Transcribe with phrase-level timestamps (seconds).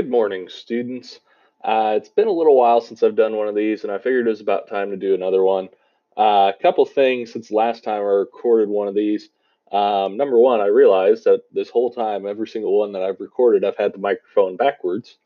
[0.00, 1.20] good morning, students.
[1.62, 4.26] Uh, it's been a little while since I've done one of these, and I figured
[4.26, 5.68] it was about time to do another one.
[6.16, 9.28] Uh, a couple things since last time I recorded one of these.
[9.70, 13.62] Um, number one, I realized that this whole time, every single one that I've recorded,
[13.62, 15.18] I've had the microphone backwards.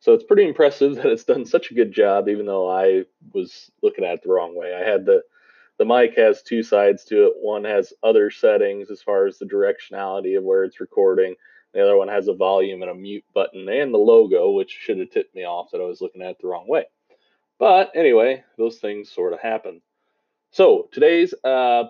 [0.00, 3.70] So it's pretty impressive that it's done such a good job, even though I was
[3.80, 4.74] looking at it the wrong way.
[4.74, 5.22] I had the
[5.78, 7.34] the mic has two sides to it.
[7.40, 11.36] One has other settings as far as the directionality of where it's recording.
[11.76, 14.98] The other one has a volume and a mute button and the logo, which should
[14.98, 16.86] have tipped me off that I was looking at it the wrong way.
[17.58, 19.82] But anyway, those things sort of happen.
[20.52, 21.84] So today's uh,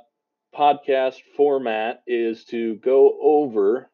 [0.52, 3.88] podcast format is to go over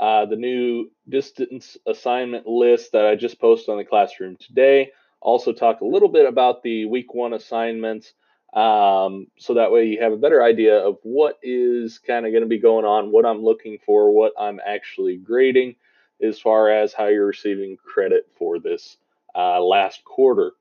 [0.00, 4.90] uh, the new distance assignment list that I just posted on the classroom today.
[5.20, 8.14] Also, talk a little bit about the week one assignments
[8.52, 12.42] um, so that way you have a better idea of what is kind of going
[12.42, 15.76] to be going on, what I'm looking for, what I'm actually grading
[16.22, 18.96] as far as how you're receiving credit for this
[19.36, 20.52] uh, last quarter.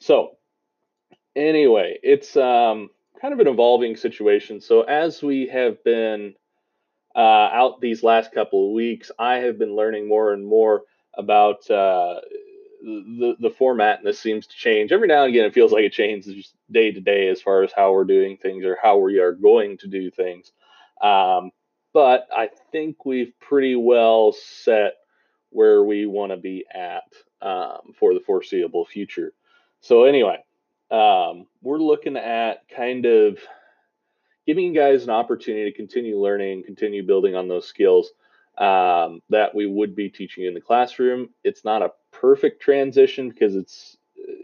[0.00, 0.36] So,
[1.36, 4.60] anyway, it's um, kind of an evolving situation.
[4.60, 6.34] So, as we have been
[7.14, 10.82] uh, out these last couple of weeks, I have been learning more and more
[11.16, 12.20] about uh,
[12.82, 15.46] the the format and this seems to change every now and again.
[15.46, 18.64] It feels like it changes day to day as far as how we're doing things
[18.64, 20.52] or how we are going to do things.
[21.02, 21.50] Um,
[21.92, 24.94] but I think we've pretty well set
[25.50, 27.02] where we want to be at
[27.42, 29.32] um, for the foreseeable future.
[29.80, 30.44] So anyway,
[30.90, 33.38] um, we're looking at kind of
[34.46, 38.10] giving you guys an opportunity to continue learning, continue building on those skills
[38.60, 41.30] um, that we would be teaching in the classroom.
[41.42, 43.96] It's not a perfect transition because it's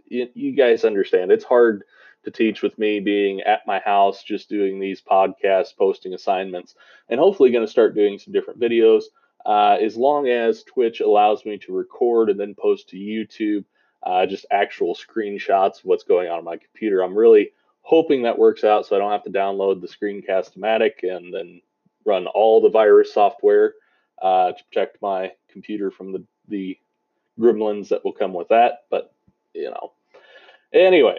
[0.06, 1.31] you, you, guys understand.
[1.31, 1.84] It's hard
[2.25, 6.75] to teach with me being at my house just doing these podcasts posting assignments
[7.11, 9.05] and hopefully going to start doing some different videos.
[9.44, 13.65] Uh, as long as twitch allows me to record and then post to youtube
[14.03, 18.37] uh, just actual screenshots of what's going on on my computer i'm really hoping that
[18.37, 21.60] works out so i don't have to download the screencast-o-matic and then
[22.05, 23.75] run all the virus software
[24.22, 26.78] uh, to protect my computer from the, the
[27.38, 28.84] gremlins that will come with that.
[28.91, 29.12] But,
[29.54, 29.93] you know,
[30.72, 31.19] anyway,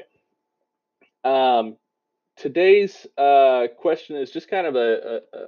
[1.24, 1.78] um,
[2.36, 5.48] today's uh, question is just kind of a, a, a,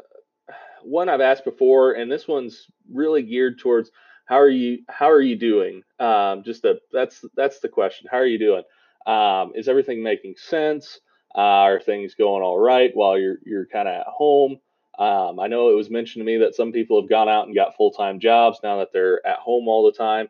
[0.84, 3.92] one I've asked before, and this one's really geared towards
[4.26, 5.84] how are you how are you doing?
[6.00, 8.08] Um, just a, that's that's the question.
[8.12, 8.64] How are you doing?
[9.08, 11.00] Um, is everything making sense?
[11.36, 14.58] Uh, are things going all right while you're you're kind of at home?
[15.00, 17.56] Um, I know it was mentioned to me that some people have gone out and
[17.56, 20.28] got full time jobs now that they're at home all the time.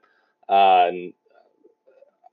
[0.48, 1.14] Uh, and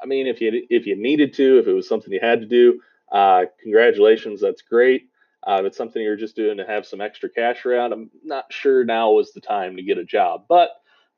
[0.00, 2.46] I mean, if you if you needed to, if it was something you had to
[2.46, 2.80] do,
[3.10, 5.08] uh, congratulations, that's great.
[5.46, 8.52] Uh, if it's something you're just doing to have some extra cash around, I'm not
[8.52, 10.70] sure now was the time to get a job, but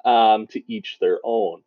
[0.05, 1.63] um, to each their own.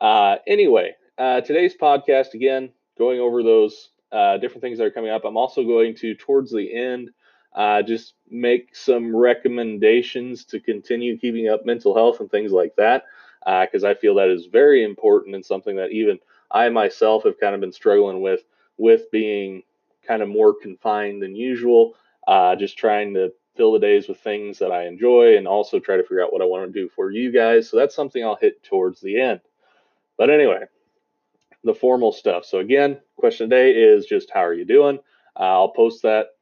[0.00, 5.10] Uh, anyway, uh, today's podcast again, going over those uh, different things that are coming
[5.10, 5.24] up.
[5.24, 7.10] I'm also going to towards the end
[7.54, 13.04] uh, just make some recommendations to continue keeping up mental health and things like that,
[13.40, 16.18] because uh, I feel that is very important and something that even
[16.50, 18.40] I myself have kind of been struggling with,
[18.76, 19.62] with being
[20.06, 21.94] kind of more confined than usual,
[22.26, 25.96] uh, just trying to fill the days with things that I enjoy and also try
[25.96, 27.68] to figure out what I want to do for you guys.
[27.68, 29.40] So that's something I'll hit towards the end.
[30.16, 30.64] But anyway,
[31.62, 32.44] the formal stuff.
[32.44, 34.98] So again, question today is just how are you doing?
[35.38, 36.33] Uh, I'll post that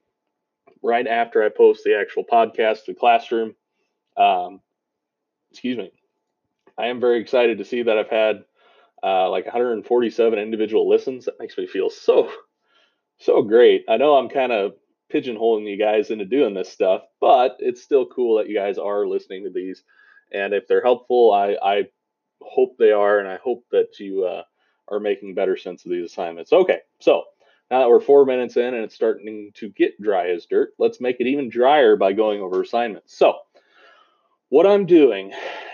[0.82, 3.54] right after I post the actual podcast to Classroom.
[4.16, 4.60] Um,
[5.50, 5.92] excuse me.
[6.78, 8.44] I am very excited to see that I've had
[9.02, 11.26] uh, like 147 individual listens.
[11.26, 12.30] That makes me feel so,
[13.18, 13.84] so great.
[13.88, 14.72] I know I'm kind of
[15.12, 19.06] pigeonholing you guys into doing this stuff, but it's still cool that you guys are
[19.06, 19.82] listening to these.
[20.32, 21.82] And if they're helpful, I, I
[22.40, 24.42] hope they are, and I hope that you uh,
[24.88, 26.52] are making better sense of these assignments.
[26.52, 27.24] Okay, so
[27.72, 31.00] now that we're four minutes in and it's starting to get dry as dirt, let's
[31.00, 33.16] make it even drier by going over assignments.
[33.16, 33.38] So,
[34.50, 35.32] what I'm doing,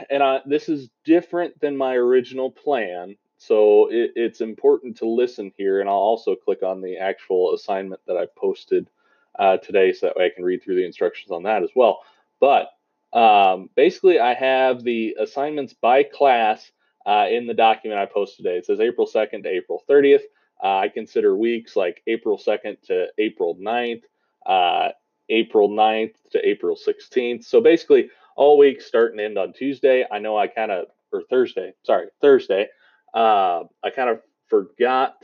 [0.08, 5.50] and I, this is different than my original plan, so it, it's important to listen
[5.56, 8.88] here, and I'll also click on the actual assignment that I posted
[9.36, 11.98] uh, today so that way I can read through the instructions on that as well.
[12.38, 12.68] But
[13.12, 16.70] um, basically, I have the assignments by class
[17.04, 18.58] uh, in the document I posted today.
[18.58, 20.22] It says April 2nd to April 30th.
[20.62, 24.02] Uh, I consider weeks like April 2nd to April 9th,
[24.46, 24.88] uh,
[25.28, 27.44] April 9th to April 16th.
[27.44, 30.04] So basically, all weeks start and end on Tuesday.
[30.10, 32.68] I know I kind of, or Thursday, sorry, Thursday.
[33.14, 35.16] Uh, I kind of forgot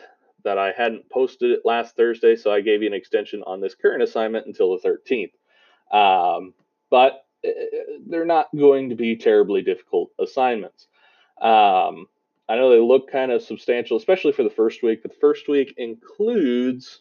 [0.44, 3.74] that I hadn't posted it last Thursday, so I gave you an extension on this
[3.74, 5.32] current assignment until the 13th.
[5.90, 6.54] Um,
[6.90, 7.50] but uh,
[8.06, 10.86] they're not going to be terribly difficult assignments.
[11.40, 12.06] Um,
[12.48, 15.48] I know they look kind of substantial, especially for the first week, but the first
[15.48, 17.00] week includes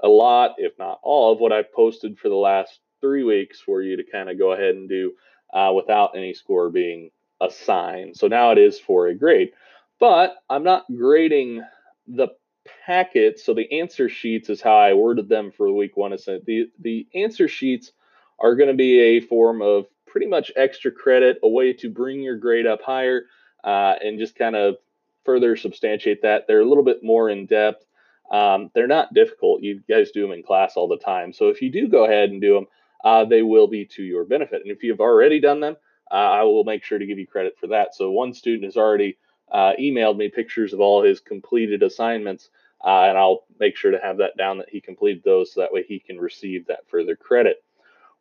[0.00, 3.82] a lot, if not all, of what I've posted for the last three weeks for
[3.82, 5.12] you to kind of go ahead and do
[5.52, 8.16] uh, without any score being assigned.
[8.16, 9.50] So now it is for a grade.
[10.00, 11.62] But I'm not grading
[12.06, 12.28] the
[12.86, 13.44] packets.
[13.44, 16.10] So the answer sheets is how I worded them for week one.
[16.10, 17.92] The, the answer sheets
[18.40, 22.22] are going to be a form of pretty much extra credit, a way to bring
[22.22, 23.24] your grade up higher
[23.64, 24.76] uh, and just kind of
[25.24, 26.46] further substantiate that.
[26.46, 27.84] They're a little bit more in depth.
[28.30, 29.62] Um, they're not difficult.
[29.62, 31.32] You guys do them in class all the time.
[31.32, 32.66] So if you do go ahead and do them,
[33.04, 34.62] uh, they will be to your benefit.
[34.62, 35.76] And if you've already done them,
[36.10, 37.94] uh, I will make sure to give you credit for that.
[37.94, 39.18] So one student has already
[39.50, 42.50] uh, emailed me pictures of all his completed assignments,
[42.84, 45.72] uh, and I'll make sure to have that down that he completed those so that
[45.72, 47.62] way he can receive that further credit.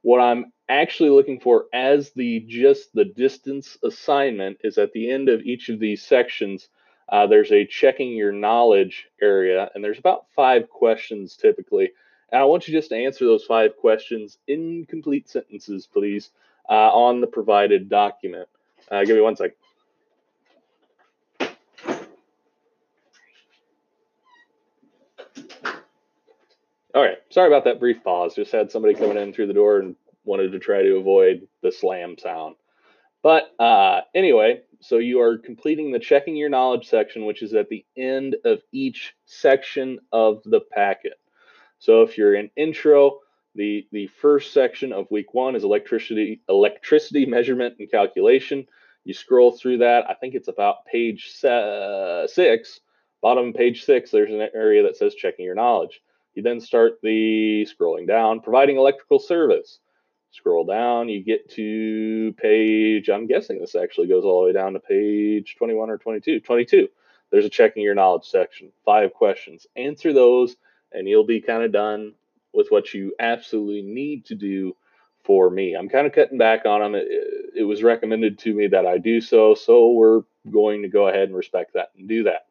[0.08, 5.28] What I'm actually looking for as the just the distance assignment is at the end
[5.28, 6.70] of each of these sections,
[7.10, 11.92] uh, there's a checking your knowledge area, and there's about five questions typically.
[12.32, 16.30] And I want you just to answer those five questions in complete sentences, please,
[16.70, 18.48] uh, on the provided document.
[18.90, 19.58] Uh, give me one second.
[26.98, 28.34] All right, sorry about that brief pause.
[28.34, 29.96] Just had somebody coming in through the door and
[30.26, 32.56] wanted to try to avoid the slam sound.
[33.22, 37.70] But uh, anyway, so you are completing the checking your knowledge section, which is at
[37.70, 41.14] the end of each section of the packet.
[41.78, 43.20] So if you're in intro,
[43.54, 48.66] the, the first section of week one is electricity, electricity measurement and calculation.
[49.04, 50.10] You scroll through that.
[50.10, 52.80] I think it's about page six,
[53.22, 56.02] bottom page six, there's an area that says checking your knowledge.
[56.38, 59.80] You then start the scrolling down, providing electrical service.
[60.30, 64.74] Scroll down, you get to page, I'm guessing this actually goes all the way down
[64.74, 66.42] to page 21 or 22.
[66.42, 66.90] 22.
[67.32, 69.66] There's a checking your knowledge section, five questions.
[69.76, 70.56] Answer those,
[70.92, 72.14] and you'll be kind of done
[72.54, 74.76] with what you absolutely need to do
[75.24, 75.74] for me.
[75.74, 76.94] I'm kind of cutting back on them.
[76.94, 77.08] It,
[77.56, 81.30] it, was recommended to me that I do so, so we're going to go ahead
[81.30, 82.46] and respect that and do that.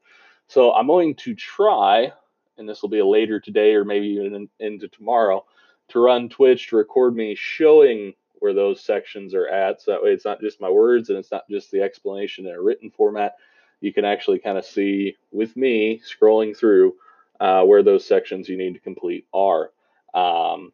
[0.49, 2.13] So I'm going to try,
[2.59, 5.45] and this will be a later today or maybe even in, into tomorrow,
[5.89, 9.81] to run Twitch to record me showing where those sections are at.
[9.81, 12.55] So that way it's not just my words and it's not just the explanation in
[12.55, 13.35] a written format.
[13.81, 16.95] You can actually kind of see with me scrolling through
[17.41, 19.71] uh, where those sections you need to complete are.
[20.15, 20.73] Um,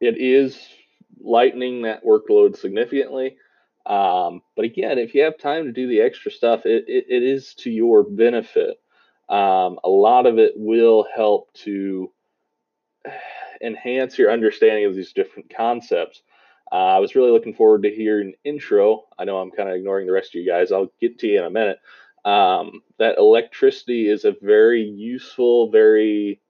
[0.00, 0.60] it is
[1.20, 3.36] lightening that workload significantly.
[3.86, 7.22] Um, but again, if you have time to do the extra stuff, it, it, it
[7.22, 8.80] is to your benefit.
[9.28, 12.12] Um, a lot of it will help to
[13.62, 16.22] enhance your understanding of these different concepts.
[16.70, 19.04] Uh, I was really looking forward to hearing intro.
[19.18, 20.72] I know I'm kind of ignoring the rest of you guys.
[20.72, 21.78] I'll get to you in a minute.
[22.24, 26.40] Um, that electricity is a very useful, very,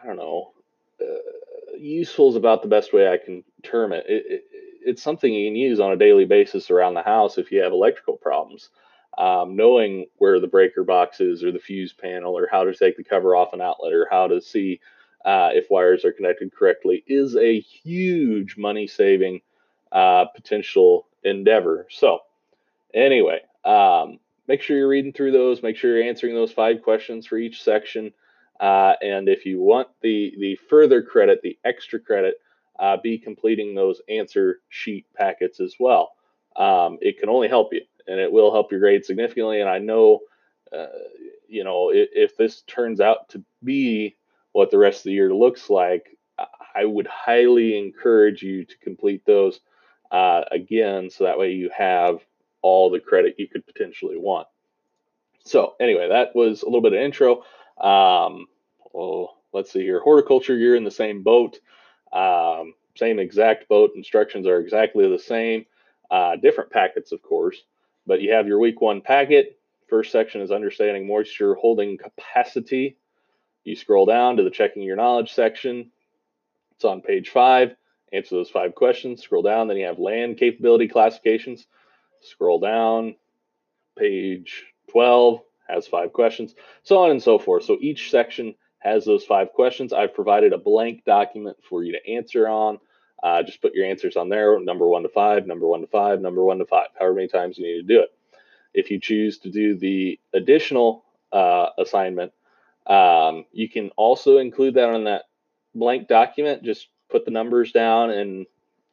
[0.00, 0.52] I don't know,
[1.00, 4.04] uh, useful is about the best way I can term it.
[4.08, 4.44] It, it.
[4.82, 7.72] It's something you can use on a daily basis around the house if you have
[7.72, 8.70] electrical problems.
[9.20, 12.96] Um, knowing where the breaker box is or the fuse panel or how to take
[12.96, 14.80] the cover off an outlet or how to see
[15.26, 19.42] uh, if wires are connected correctly is a huge money saving
[19.92, 21.86] uh, potential endeavor.
[21.90, 22.20] So,
[22.94, 27.26] anyway, um, make sure you're reading through those, make sure you're answering those five questions
[27.26, 28.12] for each section.
[28.58, 32.36] Uh, and if you want the, the further credit, the extra credit,
[32.78, 36.12] uh, be completing those answer sheet packets as well.
[36.56, 39.60] Um, it can only help you and it will help your grade significantly.
[39.60, 40.20] And I know,
[40.76, 40.86] uh,
[41.48, 44.16] you know, if, if, this turns out to be
[44.52, 46.18] what the rest of the year looks like,
[46.74, 49.60] I would highly encourage you to complete those
[50.10, 52.18] uh, again, so that way you have
[52.62, 54.48] all the credit you could potentially want.
[55.44, 57.44] So anyway, that was a little bit of intro.
[57.80, 58.46] Um,
[58.92, 60.00] well, let's see here.
[60.00, 61.58] Horticulture, you're in the same boat,
[62.12, 63.92] um, same exact boat.
[63.94, 65.66] Instructions are exactly the same.
[66.10, 67.62] Uh, different packets, of course,
[68.10, 69.56] but you have your week one packet.
[69.88, 72.96] First section is understanding moisture holding capacity.
[73.62, 75.92] You scroll down to the checking your knowledge section.
[76.74, 77.76] It's on page five.
[78.12, 79.22] Answer those five questions.
[79.22, 79.68] Scroll down.
[79.68, 81.68] Then you have land capability classifications.
[82.20, 83.14] Scroll down.
[83.96, 87.62] Page 12 has five questions, so on and so forth.
[87.62, 89.92] So each section has those five questions.
[89.92, 92.80] I've provided a blank document for you to answer on.
[93.22, 96.20] Uh, just put your answers on there, number one to five, number one to five,
[96.20, 98.10] number one to five, however many times you need to do it.
[98.72, 102.32] If you choose to do the additional uh, assignment,
[102.86, 105.24] um, you can also include that on that
[105.74, 106.62] blank document.
[106.62, 108.46] Just put the numbers down, and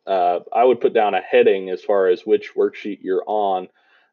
[0.06, 3.70] uh, I would put down a heading as far as which worksheet you're on.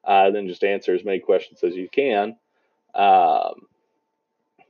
[0.07, 2.37] uh, then just answer as many questions as you can.
[2.95, 3.67] Um,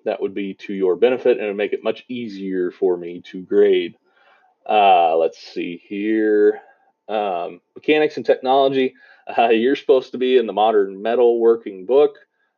[0.04, 3.22] that would be to your benefit and it would make it much easier for me
[3.22, 3.96] to grade.
[4.68, 6.60] Uh, let's see here.
[7.08, 8.94] Um, mechanics and technology.
[9.26, 12.16] Uh, you're supposed to be in the modern metal working book.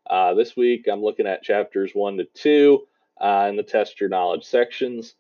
[0.09, 2.87] Uh, this week, I'm looking at chapters one to two
[3.21, 5.15] uh, in the test your knowledge sections.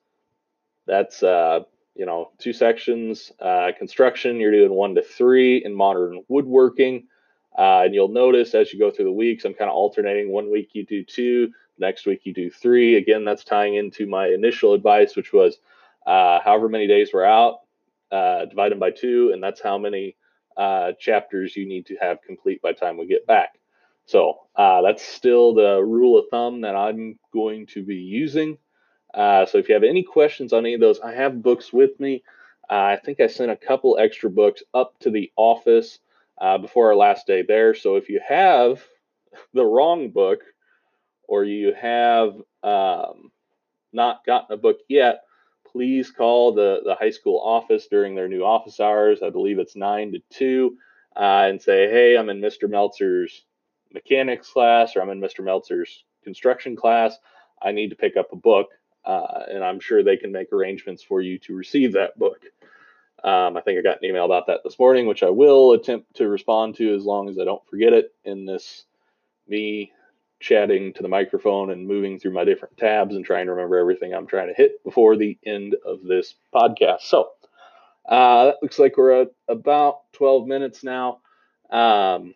[0.86, 1.60] That's uh,
[1.96, 3.32] you know two sections.
[3.40, 7.08] Uh, construction, you're doing one to three in modern woodworking.
[7.58, 10.30] Uh, and you'll notice as you go through the weeks, I'm kind of alternating.
[10.30, 12.96] One week you do two, next week you do three.
[12.96, 15.58] Again, that's tying into my initial advice, which was
[16.06, 17.60] uh, however many days we're out,
[18.12, 20.16] uh, divide them by two, and that's how many
[20.56, 23.58] uh, chapters you need to have complete by time we get back.
[24.06, 28.56] So uh, that's still the rule of thumb that I'm going to be using.
[29.12, 31.98] Uh, so if you have any questions on any of those, I have books with
[31.98, 32.22] me.
[32.70, 35.98] I think I sent a couple extra books up to the office
[36.40, 37.74] uh, before our last day there.
[37.74, 38.82] So if you have
[39.54, 40.40] the wrong book
[41.28, 43.32] or you have um,
[43.92, 45.22] not gotten a book yet,
[45.72, 49.20] please call the, the high school office during their new office hours.
[49.22, 50.76] I believe it's 9 to 2
[51.16, 52.68] uh, and say, hey, I'm in Mr.
[52.68, 53.44] Meltzer's
[53.92, 55.44] mechanics class or I'm in Mr.
[55.44, 57.16] Meltzer's construction class.
[57.62, 58.68] I need to pick up a book.
[59.04, 62.42] Uh, and I'm sure they can make arrangements for you to receive that book.
[63.22, 66.16] Um, I think I got an email about that this morning, which I will attempt
[66.16, 68.84] to respond to as long as I don't forget it in this
[69.48, 69.92] me
[70.46, 74.14] chatting to the microphone and moving through my different tabs and trying to remember everything
[74.14, 77.00] I'm trying to hit before the end of this podcast.
[77.00, 77.30] So
[78.08, 81.18] uh, that looks like we're at about 12 minutes now.
[81.70, 82.34] Um,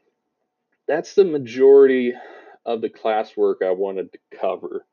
[0.88, 2.14] that's the majority
[2.66, 4.84] of the classwork I wanted to cover.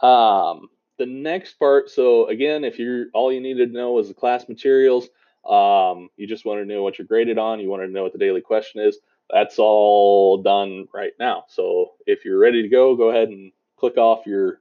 [0.00, 4.14] Um, the next part, so again, if you're all you needed to know was the
[4.14, 5.10] class materials,
[5.46, 7.60] um, you just want to know what you're graded on.
[7.60, 8.98] You want to know what the daily question is.
[9.30, 11.44] That's all done right now.
[11.48, 14.60] So if you're ready to go, go ahead and click off your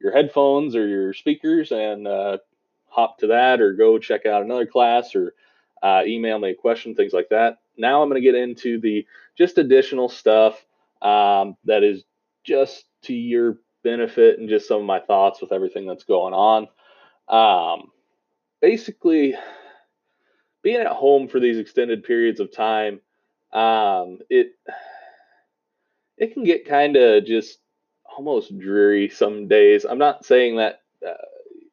[0.00, 2.38] your headphones or your speakers and uh,
[2.88, 5.34] hop to that, or go check out another class, or
[5.82, 7.58] uh, email me a question, things like that.
[7.76, 9.06] Now I'm going to get into the
[9.38, 10.64] just additional stuff
[11.00, 12.04] um, that is
[12.44, 16.68] just to your benefit and just some of my thoughts with everything that's going on.
[17.28, 17.90] Um,
[18.60, 19.34] basically,
[20.62, 23.00] being at home for these extended periods of time,
[23.52, 24.52] um, it
[26.16, 27.58] it can get kind of just
[28.16, 29.84] almost dreary some days.
[29.84, 31.14] I'm not saying that uh,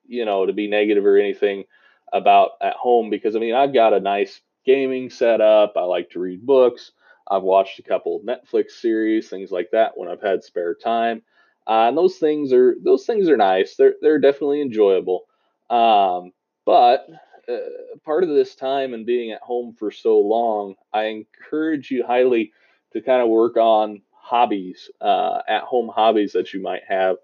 [0.07, 1.65] you know to be negative or anything
[2.11, 5.73] about at home because I mean I've got a nice gaming setup.
[5.75, 6.91] I like to read books.
[7.29, 11.21] I've watched a couple Netflix series, things like that when I've had spare time.
[11.67, 13.75] Uh, and those things are those things are nice.
[13.75, 15.25] They're they're definitely enjoyable.
[15.69, 16.31] Um,
[16.65, 17.07] but
[17.49, 22.05] uh, part of this time and being at home for so long, I encourage you
[22.05, 22.51] highly
[22.93, 27.17] to kind of work on hobbies, uh, at home hobbies that you might have,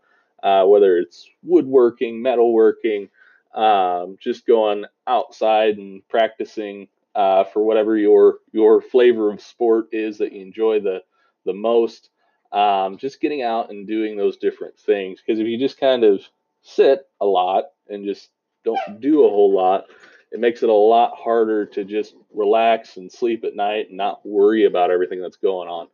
[0.44, 3.10] uh, whether it's woodworking, metalworking,
[3.53, 10.17] um, just going outside and practicing uh, for whatever your your flavor of sport is
[10.17, 11.01] that you enjoy the
[11.46, 12.10] the most.
[12.51, 16.22] Um, just getting out and doing those different things because if you just kind of
[16.62, 18.29] sit a lot and just
[18.63, 19.86] don't do a whole lot,
[20.35, 24.25] it makes it a lot harder to just relax and sleep at night and not
[24.25, 25.87] worry about everything that's going on.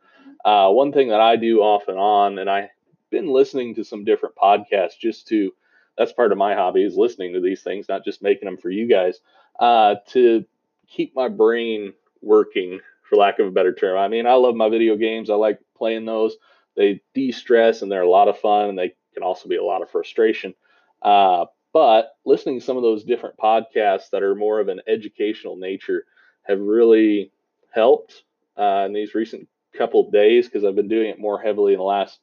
[0.44, 2.70] Uh, one thing that I do off and on, and I've
[3.08, 5.52] been listening to some different podcasts just to,
[5.96, 8.68] that's part of my hobby is listening to these things, not just making them for
[8.68, 9.20] you guys,
[9.60, 10.44] uh, to
[10.88, 13.96] keep my brain working, for lack of a better term.
[13.96, 16.34] I mean, I love my video games, I like playing those.
[16.76, 19.64] They de stress and they're a lot of fun, and they can also be a
[19.64, 20.54] lot of frustration.
[21.00, 25.56] Uh, but listening to some of those different podcasts that are more of an educational
[25.56, 26.04] nature
[26.42, 27.32] have really
[27.70, 28.24] helped
[28.58, 31.84] uh, in these recent couple days because I've been doing it more heavily in the
[31.84, 32.18] last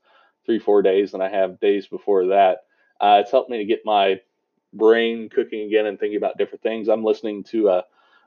[0.46, 2.60] three, four days than I have days before that.
[3.02, 4.20] Uh, it's helped me to get my
[4.74, 6.88] brain cooking again and thinking about different things.
[6.88, 7.84] I'm listening to a,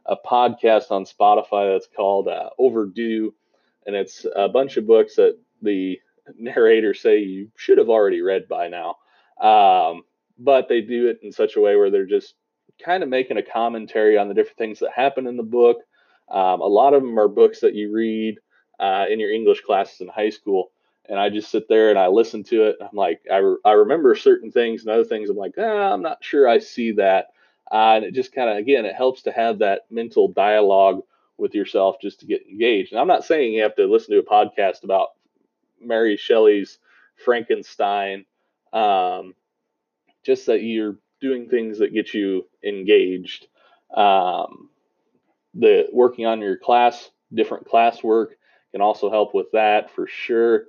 [0.06, 3.34] a podcast on Spotify that's called uh, Overdue,
[3.86, 6.00] and it's a bunch of books that the
[6.38, 8.96] narrators say you should have already read by now.
[9.40, 10.02] Um,
[10.38, 12.34] but they do it in such a way where they're just
[12.82, 15.78] kind of making a commentary on the different things that happen in the book.
[16.28, 18.38] Um, a lot of them are books that you read
[18.80, 20.70] uh, in your English classes in high school.
[21.08, 22.76] And I just sit there and I listen to it.
[22.80, 25.28] I'm like, I, re- I remember certain things and other things.
[25.28, 27.26] I'm like, ah, I'm not sure I see that.
[27.70, 31.02] Uh, and it just kind of, again, it helps to have that mental dialogue
[31.38, 32.92] with yourself just to get engaged.
[32.92, 35.08] And I'm not saying you have to listen to a podcast about
[35.80, 36.78] Mary Shelley's
[37.24, 38.24] Frankenstein
[38.72, 39.34] um,
[40.24, 43.46] just that you're doing things that get you engaged.
[43.94, 44.70] Um,
[45.54, 48.36] the working on your class, different class work
[48.72, 50.64] can also help with that for sure.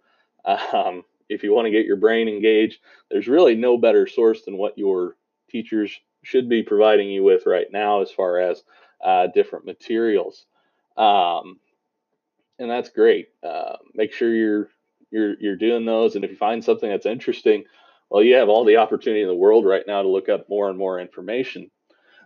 [0.45, 2.79] Um, if you want to get your brain engaged,
[3.09, 5.15] there's really no better source than what your
[5.49, 8.63] teachers should be providing you with right now as far as
[9.03, 10.45] uh, different materials.
[10.97, 11.59] Um,
[12.59, 13.29] and that's great.
[13.41, 14.69] Uh, make sure you're
[15.11, 17.65] you're you're doing those, and if you find something that's interesting,
[18.13, 20.69] well, you have all the opportunity in the world right now to look up more
[20.69, 21.71] and more information.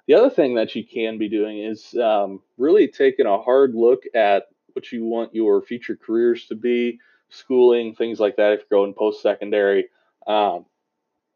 [0.05, 4.03] The other thing that you can be doing is um, really taking a hard look
[4.13, 8.51] at what you want your future careers to be, schooling, things like that.
[8.51, 9.85] If you're going post secondary,
[10.27, 10.65] um,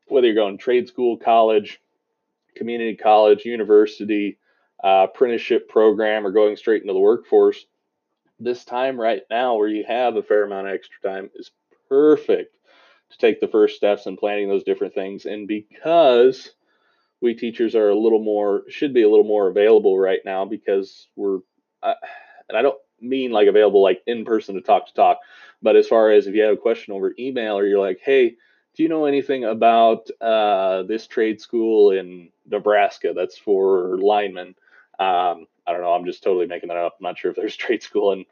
[0.08, 1.80] whether you're going trade school, college,
[2.54, 4.38] community college, university,
[4.84, 7.66] uh, apprenticeship program, or going straight into the workforce,
[8.38, 11.52] this time right now where you have a fair amount of extra time is
[11.88, 12.54] perfect
[13.12, 15.26] to take the first steps in planning those different things.
[15.26, 16.52] And because
[17.22, 21.08] we teachers are a little more, should be a little more available right now because
[21.16, 21.40] we're,
[21.84, 21.94] uh,
[22.50, 25.20] and I don't mean like available like in person to talk to talk,
[25.62, 28.36] but as far as if you have a question over email or you're like, hey,
[28.76, 34.56] do you know anything about uh, this trade school in Nebraska that's for linemen?
[35.00, 35.94] Um, I don't know.
[35.94, 36.96] I'm just totally making that up.
[37.00, 38.26] I'm not sure if there's trade school in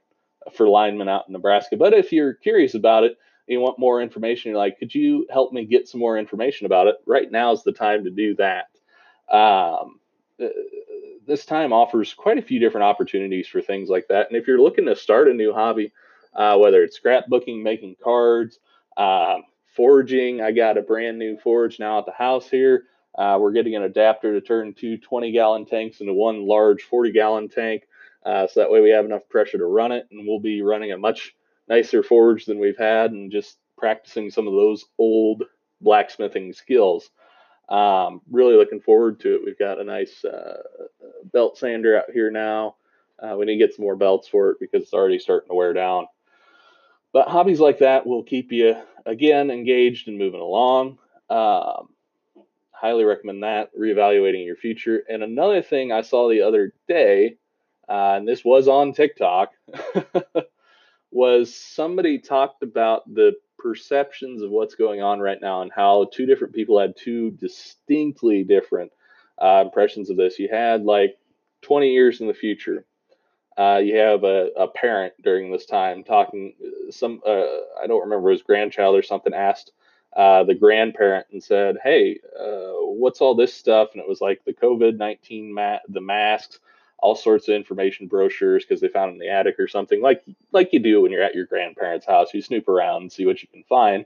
[0.53, 1.77] for linemen out in Nebraska.
[1.77, 3.17] But if you're curious about it,
[3.49, 6.87] you want more information, you're like, could you help me get some more information about
[6.87, 6.95] it?
[7.05, 8.67] Right now is the time to do that.
[9.33, 9.99] Um,
[10.41, 10.47] uh,
[11.27, 14.27] this time offers quite a few different opportunities for things like that.
[14.29, 15.91] And if you're looking to start a new hobby,
[16.33, 18.59] uh, whether it's scrapbooking, making cards,
[18.97, 19.37] uh,
[19.75, 22.85] forging, I got a brand new forge now at the house here.
[23.17, 27.11] Uh, we're getting an adapter to turn two 20 gallon tanks into one large 40
[27.11, 27.83] gallon tank.
[28.25, 30.91] Uh, so that way we have enough pressure to run it, and we'll be running
[30.91, 31.35] a much
[31.69, 35.43] nicer forge than we've had, and just practicing some of those old
[35.81, 37.09] blacksmithing skills.
[37.69, 39.41] Um, really looking forward to it.
[39.45, 40.61] We've got a nice uh,
[41.31, 42.75] belt sander out here now.
[43.21, 45.55] Uh, we need to get some more belts for it because it's already starting to
[45.55, 46.07] wear down.
[47.11, 50.97] But hobbies like that will keep you again engaged and moving along.
[51.29, 51.89] Um,
[52.71, 53.75] highly recommend that.
[53.77, 55.03] Reevaluating your future.
[55.07, 57.37] And another thing I saw the other day
[57.89, 59.51] uh, and this was on TikTok,
[61.11, 66.25] was somebody talked about the perceptions of what's going on right now and how two
[66.25, 68.91] different people had two distinctly different
[69.41, 70.39] uh, impressions of this.
[70.39, 71.17] You had like
[71.61, 72.85] 20 years in the future.
[73.57, 76.53] Uh, you have a, a, parent during this time talking
[76.91, 77.43] some uh,
[77.81, 79.73] i don't remember his grandchild or something asked
[80.15, 84.41] uh, the grandparent and said hey uh, what's all this stuff and it was like
[84.45, 86.59] the covid-19 ma- the masks
[87.01, 90.73] all sorts of information brochures because they found in the attic or something like like
[90.73, 92.33] you do when you're at your grandparents' house.
[92.33, 94.05] You snoop around and see what you can find.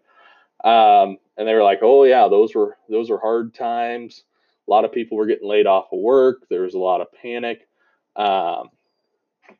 [0.63, 4.23] Um, and they were like, "Oh yeah, those were those were hard times.
[4.67, 6.47] A lot of people were getting laid off of work.
[6.49, 7.67] There was a lot of panic."
[8.15, 8.69] Um,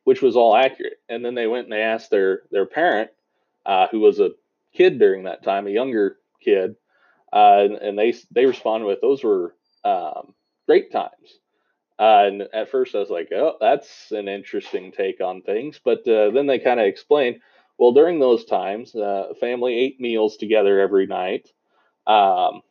[0.03, 0.99] which was all accurate.
[1.09, 3.11] And then they went and they asked their their parent,
[3.65, 4.31] uh, who was a
[4.73, 6.75] kid during that time, a younger kid,
[7.31, 10.33] uh, and, and, they they responded with, "Those were um,
[10.67, 11.39] great times."
[11.99, 15.79] Uh, and at first I was like, oh, that's an interesting take on things.
[15.83, 17.39] But uh, then they kind of explained,
[17.77, 21.49] well, during those times, uh, family ate meals together every night.
[22.07, 22.61] Um,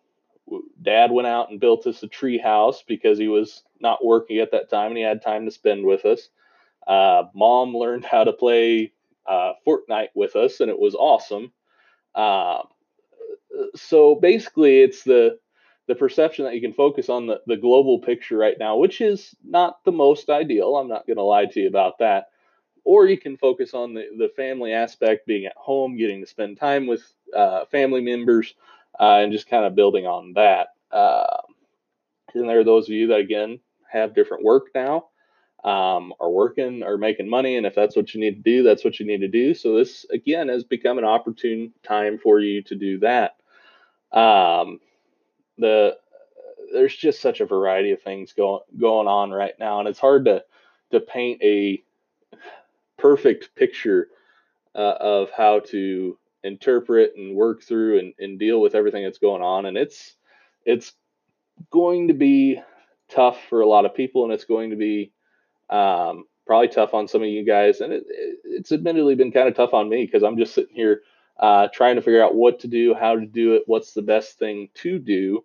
[0.82, 4.50] Dad went out and built us a tree house because he was not working at
[4.52, 6.28] that time and he had time to spend with us.
[6.86, 8.92] Uh, Mom learned how to play
[9.26, 11.52] uh, Fortnite with us, and it was awesome.
[12.14, 12.64] Um,
[13.74, 15.38] so basically, it's the
[15.88, 19.34] the perception that you can focus on the, the global picture right now, which is
[19.44, 20.76] not the most ideal.
[20.76, 22.28] I'm not going to lie to you about that.
[22.84, 26.58] Or you can focus on the, the family aspect, being at home, getting to spend
[26.58, 27.02] time with
[27.36, 28.54] uh, family members,
[28.98, 30.68] uh, and just kind of building on that.
[30.90, 31.42] Uh,
[32.34, 35.08] and there are those of you that, again, have different work now,
[35.64, 37.56] um, are working or making money.
[37.56, 39.54] And if that's what you need to do, that's what you need to do.
[39.54, 43.36] So this, again, has become an opportune time for you to do that.
[44.16, 44.80] Um,
[45.62, 45.96] the
[46.72, 50.24] there's just such a variety of things going going on right now, and it's hard
[50.26, 50.44] to
[50.90, 51.82] to paint a
[52.98, 54.08] perfect picture
[54.74, 59.42] uh, of how to interpret and work through and, and deal with everything that's going
[59.42, 59.66] on.
[59.66, 60.16] And it's
[60.64, 60.92] it's
[61.70, 62.60] going to be
[63.08, 65.12] tough for a lot of people, and it's going to be
[65.70, 67.80] um, probably tough on some of you guys.
[67.80, 70.74] And it, it, it's admittedly been kind of tough on me because I'm just sitting
[70.74, 71.02] here
[71.38, 74.38] uh, trying to figure out what to do, how to do it, what's the best
[74.38, 75.44] thing to do.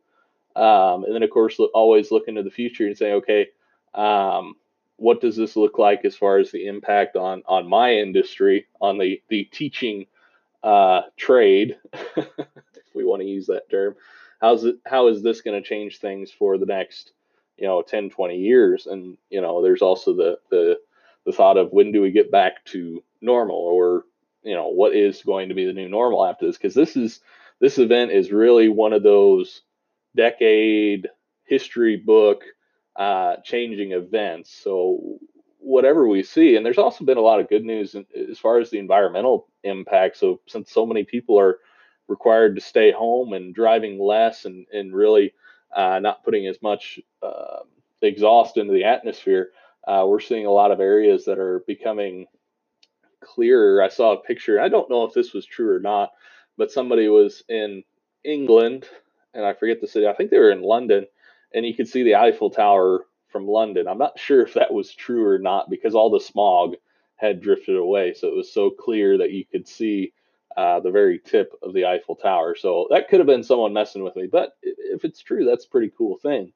[0.57, 3.47] Um, and then, of course, look, always look into the future and say, okay,
[3.93, 4.55] um,
[4.95, 8.97] what does this look like as far as the impact on on my industry, on
[8.97, 10.07] the the teaching
[10.63, 13.95] uh, trade, if we want to use that term?
[14.41, 14.77] How's it?
[14.85, 17.11] How is this going to change things for the next,
[17.57, 18.87] you know, 10, 20 years?
[18.87, 20.79] And you know, there's also the the
[21.25, 24.05] the thought of when do we get back to normal, or
[24.41, 27.19] you know what is going to be the new normal after this because this is
[27.59, 29.61] this event is really one of those
[30.17, 31.07] decade
[31.45, 32.43] history book
[32.97, 34.51] uh, changing events.
[34.63, 35.19] So
[35.59, 37.95] whatever we see, and there's also been a lot of good news
[38.29, 40.17] as far as the environmental impact.
[40.17, 41.59] So since so many people are
[42.07, 45.33] required to stay home and driving less and and really
[45.75, 47.59] uh, not putting as much uh,
[48.01, 49.51] exhaust into the atmosphere,
[49.87, 52.25] uh, we're seeing a lot of areas that are becoming
[53.21, 53.83] clearer.
[53.83, 54.59] I saw a picture.
[54.59, 56.11] I don't know if this was true or not,
[56.57, 57.83] but somebody was in
[58.23, 58.87] England,
[59.33, 60.07] and I forget the city.
[60.07, 61.05] I think they were in London,
[61.53, 63.87] and you could see the Eiffel Tower from London.
[63.87, 66.75] I'm not sure if that was true or not because all the smog
[67.15, 70.13] had drifted away, so it was so clear that you could see
[70.55, 72.55] uh, the very tip of the Eiffel Tower.
[72.55, 75.69] So that could have been someone messing with me, but if it's true, that's a
[75.69, 76.51] pretty cool thing.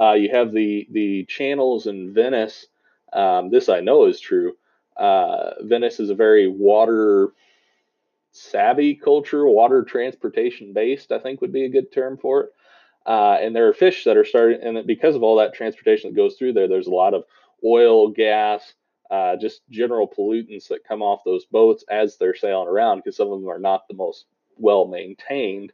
[0.00, 2.66] Uh, you have the the channels in Venice.
[3.12, 4.54] Um, this I know is true.
[4.96, 7.32] Uh, Venice is a very water
[8.32, 11.12] savvy culture, water transportation based.
[11.12, 12.50] I think would be a good term for it.
[13.04, 16.16] Uh, and there are fish that are starting, and because of all that transportation that
[16.16, 17.24] goes through there, there's a lot of
[17.64, 18.74] oil, gas,
[19.10, 23.30] uh, just general pollutants that come off those boats as they're sailing around because some
[23.30, 25.72] of them are not the most well maintained.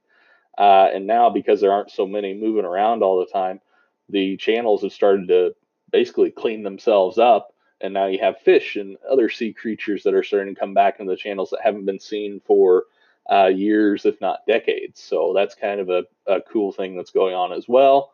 [0.57, 3.61] Uh, and now, because there aren't so many moving around all the time,
[4.09, 5.55] the channels have started to
[5.93, 7.55] basically clean themselves up.
[7.81, 10.99] And now you have fish and other sea creatures that are starting to come back
[10.99, 12.85] into the channels that haven't been seen for
[13.31, 15.01] uh, years, if not decades.
[15.01, 18.13] So that's kind of a, a cool thing that's going on as well.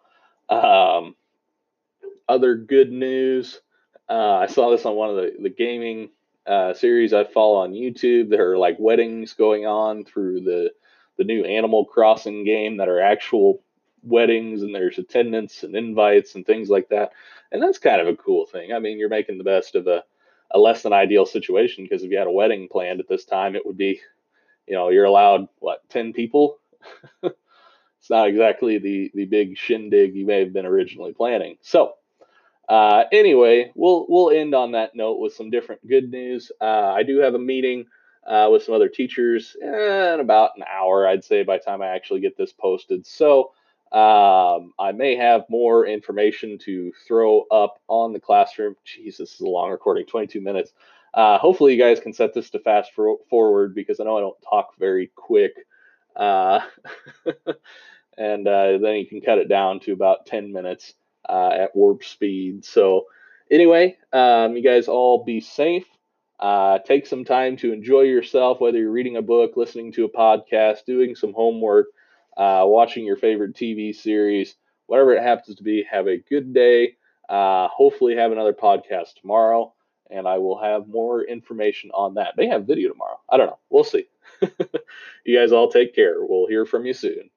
[0.51, 1.15] Um,
[2.29, 3.61] other good news
[4.09, 6.11] uh, I saw this on one of the, the gaming
[6.47, 8.29] uh, series I follow on YouTube.
[8.29, 10.73] There are like weddings going on through the
[11.17, 13.63] the new Animal Crossing game that are actual
[14.05, 17.13] weddings, and there's attendance and invites and things like that.
[17.53, 18.73] And that's kind of a cool thing.
[18.73, 20.05] I mean, you're making the best of a,
[20.51, 23.57] a less than ideal situation because if you had a wedding planned at this time,
[23.57, 24.01] it would be
[24.67, 26.59] you know, you're allowed what ten people.
[27.23, 31.57] it's not exactly the the big shindig you may have been originally planning.
[31.61, 31.95] So,
[32.69, 36.51] uh, anyway, we'll we'll end on that note with some different good news.
[36.61, 37.87] Uh, I do have a meeting
[38.27, 41.89] uh, with some other teachers in about an hour, I'd say, by the time I
[41.89, 43.07] actually get this posted.
[43.07, 43.53] So.
[43.95, 48.75] Um, I may have more information to throw up on the classroom.
[48.85, 50.73] Jesus, this is a long recording, 22 minutes.
[51.15, 54.21] Uh, hopefully, you guys can set this to fast for, forward because I know I
[54.21, 55.53] don't talk very quick.
[56.17, 56.59] Uh,
[58.19, 60.95] and uh, then you can cut it down to about 10 minutes
[61.29, 62.65] uh, at warp speed.
[62.65, 63.05] So,
[63.49, 65.87] anyway, um, you guys all be safe.
[66.41, 70.11] Uh, take some time to enjoy yourself, whether you're reading a book, listening to a
[70.11, 71.87] podcast, doing some homework,
[72.37, 74.55] uh, watching your favorite TV series,
[74.87, 75.85] whatever it happens to be.
[75.91, 76.97] Have a good day.
[77.29, 79.75] hopefully, have another podcast tomorrow
[80.11, 82.37] and I will have more information on that.
[82.37, 83.21] May have video tomorrow.
[83.29, 83.59] I don't know.
[83.71, 84.07] We'll see.
[85.25, 86.17] you guys all take care.
[86.19, 87.31] We'll hear from you soon.